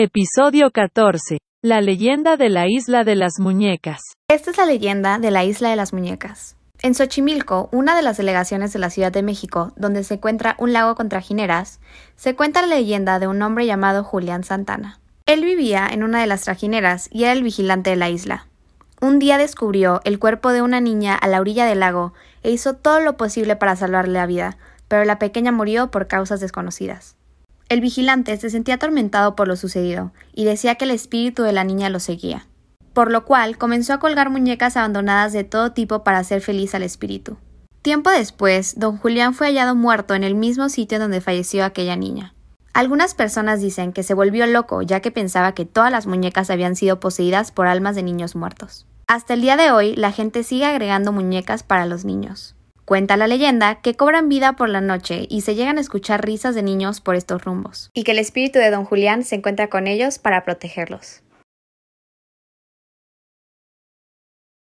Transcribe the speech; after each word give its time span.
Episodio 0.00 0.70
14. 0.70 1.38
La 1.60 1.80
leyenda 1.80 2.36
de 2.36 2.50
la 2.50 2.68
isla 2.68 3.02
de 3.02 3.16
las 3.16 3.40
muñecas. 3.40 4.00
Esta 4.30 4.52
es 4.52 4.56
la 4.56 4.64
leyenda 4.64 5.18
de 5.18 5.32
la 5.32 5.42
isla 5.42 5.70
de 5.70 5.74
las 5.74 5.92
muñecas. 5.92 6.56
En 6.82 6.94
Xochimilco, 6.94 7.68
una 7.72 7.96
de 7.96 8.02
las 8.02 8.16
delegaciones 8.16 8.72
de 8.72 8.78
la 8.78 8.90
Ciudad 8.90 9.10
de 9.10 9.24
México, 9.24 9.72
donde 9.74 10.04
se 10.04 10.14
encuentra 10.14 10.54
un 10.60 10.72
lago 10.72 10.94
con 10.94 11.08
trajineras, 11.08 11.80
se 12.14 12.36
cuenta 12.36 12.62
la 12.62 12.76
leyenda 12.76 13.18
de 13.18 13.26
un 13.26 13.42
hombre 13.42 13.66
llamado 13.66 14.04
Julián 14.04 14.44
Santana. 14.44 15.00
Él 15.26 15.44
vivía 15.44 15.88
en 15.90 16.04
una 16.04 16.20
de 16.20 16.28
las 16.28 16.42
trajineras 16.42 17.08
y 17.10 17.24
era 17.24 17.32
el 17.32 17.42
vigilante 17.42 17.90
de 17.90 17.96
la 17.96 18.08
isla. 18.08 18.46
Un 19.00 19.18
día 19.18 19.36
descubrió 19.36 20.00
el 20.04 20.20
cuerpo 20.20 20.52
de 20.52 20.62
una 20.62 20.80
niña 20.80 21.16
a 21.16 21.26
la 21.26 21.40
orilla 21.40 21.66
del 21.66 21.80
lago 21.80 22.14
e 22.44 22.52
hizo 22.52 22.74
todo 22.74 23.00
lo 23.00 23.16
posible 23.16 23.56
para 23.56 23.74
salvarle 23.74 24.14
la 24.14 24.26
vida, 24.26 24.58
pero 24.86 25.04
la 25.04 25.18
pequeña 25.18 25.50
murió 25.50 25.90
por 25.90 26.06
causas 26.06 26.38
desconocidas. 26.38 27.16
El 27.68 27.82
vigilante 27.82 28.34
se 28.38 28.48
sentía 28.48 28.76
atormentado 28.76 29.36
por 29.36 29.46
lo 29.46 29.54
sucedido 29.54 30.12
y 30.34 30.44
decía 30.46 30.76
que 30.76 30.86
el 30.86 30.90
espíritu 30.90 31.42
de 31.42 31.52
la 31.52 31.64
niña 31.64 31.90
lo 31.90 32.00
seguía, 32.00 32.46
por 32.94 33.10
lo 33.10 33.26
cual 33.26 33.58
comenzó 33.58 33.92
a 33.92 34.00
colgar 34.00 34.30
muñecas 34.30 34.78
abandonadas 34.78 35.34
de 35.34 35.44
todo 35.44 35.72
tipo 35.72 36.02
para 36.02 36.18
hacer 36.18 36.40
feliz 36.40 36.74
al 36.74 36.82
espíritu. 36.82 37.36
Tiempo 37.82 38.10
después, 38.10 38.78
don 38.78 38.96
Julián 38.96 39.34
fue 39.34 39.48
hallado 39.48 39.74
muerto 39.74 40.14
en 40.14 40.24
el 40.24 40.34
mismo 40.34 40.70
sitio 40.70 40.98
donde 40.98 41.20
falleció 41.20 41.64
aquella 41.64 41.94
niña. 41.94 42.34
Algunas 42.72 43.14
personas 43.14 43.60
dicen 43.60 43.92
que 43.92 44.02
se 44.02 44.14
volvió 44.14 44.46
loco 44.46 44.80
ya 44.80 45.00
que 45.00 45.10
pensaba 45.10 45.52
que 45.52 45.66
todas 45.66 45.92
las 45.92 46.06
muñecas 46.06 46.48
habían 46.48 46.74
sido 46.74 47.00
poseídas 47.00 47.52
por 47.52 47.66
almas 47.66 47.96
de 47.96 48.02
niños 48.02 48.34
muertos. 48.34 48.86
Hasta 49.06 49.34
el 49.34 49.42
día 49.42 49.56
de 49.56 49.72
hoy, 49.72 49.94
la 49.94 50.12
gente 50.12 50.42
sigue 50.42 50.64
agregando 50.64 51.12
muñecas 51.12 51.62
para 51.62 51.86
los 51.86 52.04
niños. 52.04 52.54
Cuenta 52.88 53.18
la 53.18 53.26
leyenda 53.26 53.82
que 53.82 53.96
cobran 53.96 54.30
vida 54.30 54.54
por 54.54 54.70
la 54.70 54.80
noche 54.80 55.26
y 55.28 55.42
se 55.42 55.54
llegan 55.54 55.76
a 55.76 55.82
escuchar 55.82 56.24
risas 56.24 56.54
de 56.54 56.62
niños 56.62 57.02
por 57.02 57.16
estos 57.16 57.44
rumbos, 57.44 57.90
y 57.92 58.02
que 58.02 58.12
el 58.12 58.18
espíritu 58.18 58.58
de 58.60 58.70
don 58.70 58.86
Julián 58.86 59.24
se 59.24 59.34
encuentra 59.34 59.68
con 59.68 59.86
ellos 59.86 60.18
para 60.18 60.42
protegerlos. 60.42 61.20